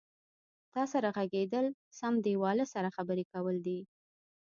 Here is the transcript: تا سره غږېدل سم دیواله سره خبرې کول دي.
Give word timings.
تا 0.73 0.83
سره 0.91 1.07
غږېدل 1.15 1.65
سم 1.99 2.13
دیواله 2.25 2.65
سره 2.73 2.93
خبرې 2.95 3.23
کول 3.33 3.55
دي. 3.65 3.79